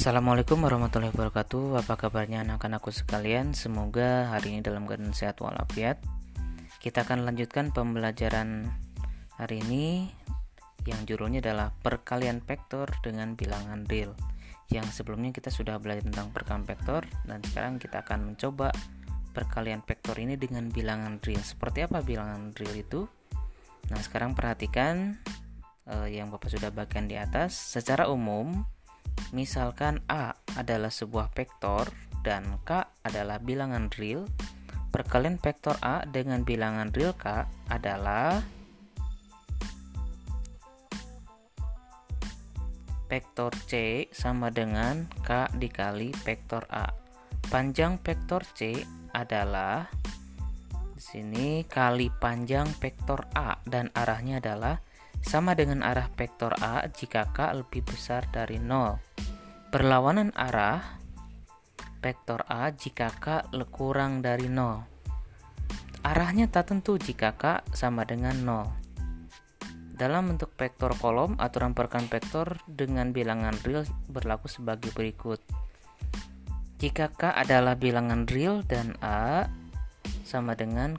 [0.00, 1.84] Assalamualaikum warahmatullahi wabarakatuh.
[1.84, 3.52] Apa kabarnya anak-anakku sekalian?
[3.52, 6.00] Semoga hari ini dalam keadaan sehat walafiat.
[6.80, 8.64] Kita akan lanjutkan pembelajaran
[9.36, 10.08] hari ini
[10.88, 14.16] Yang judulnya adalah perkalian vektor dengan bilangan real.
[14.72, 18.72] Yang sebelumnya kita sudah belajar tentang perkalian vektor Dan sekarang kita akan mencoba
[19.36, 21.44] perkalian vektor ini dengan bilangan real.
[21.44, 23.04] Seperti apa bilangan real itu?
[23.92, 25.20] Nah sekarang perhatikan
[25.84, 27.52] eh, yang Bapak sudah bagikan di atas.
[27.52, 28.79] Secara umum
[29.30, 31.88] Misalkan A adalah sebuah vektor
[32.20, 34.28] dan K adalah bilangan real,
[34.92, 38.42] perkalian vektor A dengan bilangan real K adalah
[43.10, 46.86] vektor C sama dengan K dikali vektor A.
[47.50, 48.78] Panjang vektor C
[49.10, 49.90] adalah
[50.94, 54.78] di sini kali panjang vektor A dan arahnya adalah
[55.20, 59.09] sama dengan arah vektor A jika K lebih besar dari 0.
[59.70, 60.98] Berlawanan arah
[62.02, 64.82] vektor A jika K kurang dari 0.
[66.02, 68.66] Arahnya tak tentu jika K sama dengan 0.
[69.94, 75.38] Dalam bentuk vektor kolom, aturan perkan vektor dengan bilangan real berlaku sebagai berikut.
[76.82, 79.46] Jika K adalah bilangan real dan A
[80.26, 80.98] sama dengan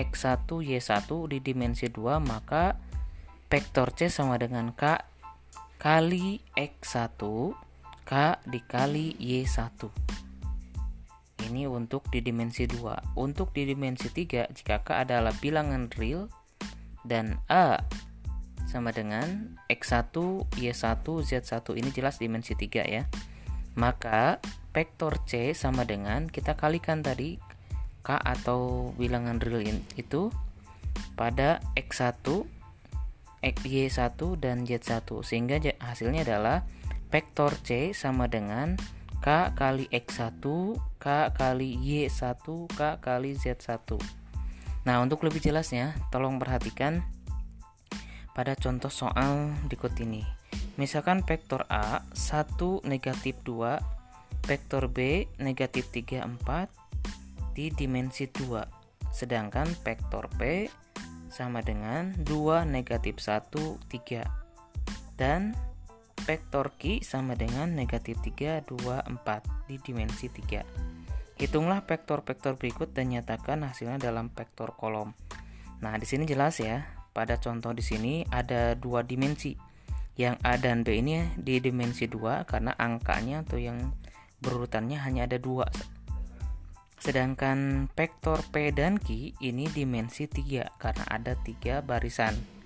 [0.00, 1.04] X1 Y1
[1.36, 2.80] di dimensi 2, maka
[3.52, 5.04] vektor C sama dengan K
[5.76, 7.20] kali X1
[8.10, 9.86] K dikali Y1
[11.46, 16.26] ini untuk di dimensi 2 untuk di dimensi 3 jika K adalah bilangan real
[17.06, 17.78] dan A
[18.66, 20.10] sama dengan X1
[20.58, 23.06] Y1 Z1 ini jelas dimensi 3 ya
[23.78, 24.42] maka
[24.74, 27.38] vektor C sama dengan kita kalikan tadi
[28.02, 30.34] K atau bilangan real itu
[31.14, 32.26] pada X1
[33.46, 36.66] Y1 dan Z1 sehingga hasilnya adalah
[37.10, 38.78] vektor C sama dengan
[39.20, 40.40] K kali X1,
[40.96, 43.90] K kali Y1, K kali Z1.
[44.88, 47.04] Nah, untuk lebih jelasnya, tolong perhatikan
[48.32, 50.24] pada contoh soal berikut ini.
[50.80, 53.76] Misalkan vektor A 1 negatif 2,
[54.48, 59.12] vektor B negatif 3, 4 di dimensi 2.
[59.12, 60.72] Sedangkan vektor P
[61.28, 64.24] sama dengan 2 negatif 1, 3.
[65.20, 65.52] Dan
[66.22, 70.90] vektor Q sama dengan negatif 3, 2, 4 di dimensi 3.
[71.40, 75.16] Hitunglah vektor-vektor berikut dan nyatakan hasilnya dalam vektor kolom.
[75.80, 76.84] Nah, di sini jelas ya.
[77.16, 79.56] Pada contoh di sini ada dua dimensi.
[80.20, 83.96] Yang A dan B ini di dimensi 2 karena angkanya atau yang
[84.44, 85.64] berurutannya hanya ada dua.
[87.00, 92.59] Sedangkan vektor P dan Q ini dimensi 3 karena ada tiga barisan.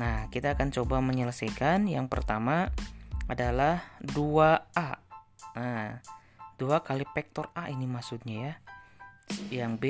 [0.00, 1.84] Nah, kita akan coba menyelesaikan.
[1.84, 2.72] Yang pertama
[3.28, 4.96] adalah 2A.
[5.60, 6.00] Nah,
[6.56, 8.54] 2 kali vektor A ini maksudnya ya.
[9.52, 9.84] Yang B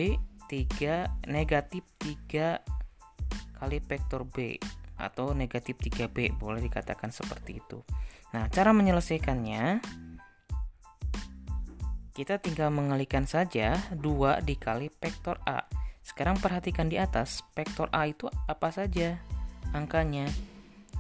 [0.51, 2.59] 3 negatif 3
[3.63, 4.59] kali vektor B
[4.99, 7.79] atau negatif 3B boleh dikatakan seperti itu.
[8.35, 9.79] Nah, cara menyelesaikannya
[12.11, 15.65] kita tinggal mengalihkan saja 2 dikali vektor A.
[16.03, 19.23] Sekarang perhatikan di atas, vektor A itu apa saja?
[19.75, 20.29] Angkanya.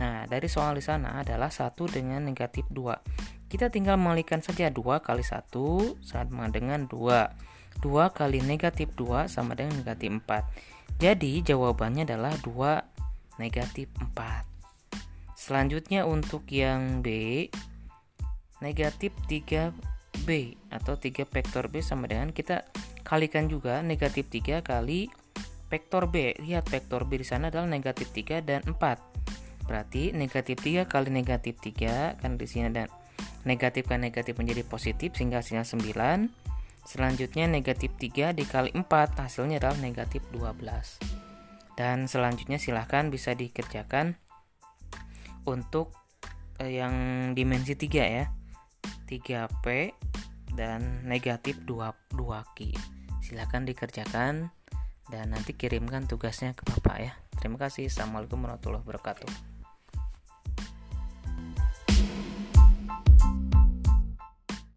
[0.00, 3.50] Nah, dari soal di sana adalah 1 dengan negatif 2.
[3.50, 7.82] Kita tinggal mengalihkan saja 2 kali 1 sama dengan 2.
[7.82, 11.00] 2 kali negatif 2 sama dengan negatif 4.
[11.00, 14.46] Jadi jawabannya adalah 2 negatif 4.
[15.36, 17.48] Selanjutnya untuk yang B
[18.60, 20.28] negatif 3B
[20.68, 22.68] atau 3 vektor B sama dengan kita
[23.02, 25.08] kalikan juga negatif 3 kali
[25.70, 28.74] Vektor B, lihat vektor B di sana adalah negatif 3 dan 4.
[29.70, 32.90] Berarti negatif 3 kali negatif 3 kan di sini ada
[33.46, 36.26] negatif kan negatif menjadi positif sehingga hasilnya 9.
[36.82, 38.82] Selanjutnya negatif 3 dikali 4
[39.14, 40.58] hasilnya adalah negatif 12.
[41.78, 44.18] Dan selanjutnya silahkan bisa dikerjakan
[45.46, 45.94] untuk
[46.58, 46.94] eh, yang
[47.38, 48.26] dimensi 3 ya.
[49.06, 49.66] 3P
[50.58, 52.58] dan negatif 2 2Q.
[53.22, 54.50] Silahkan dikerjakan
[55.10, 57.12] dan nanti kirimkan tugasnya ke Bapak ya.
[57.42, 57.90] Terima kasih.
[57.90, 59.49] Assalamualaikum warahmatullahi wabarakatuh.